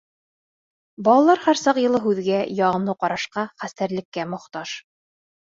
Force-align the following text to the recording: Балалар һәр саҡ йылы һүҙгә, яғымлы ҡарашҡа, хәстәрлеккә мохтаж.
Балалар 1.07 1.43
һәр 1.43 1.59
саҡ 1.65 1.79
йылы 1.83 2.01
һүҙгә, 2.07 2.39
яғымлы 2.63 2.97
ҡарашҡа, 3.05 3.47
хәстәрлеккә 3.65 4.29
мохтаж. 4.35 4.77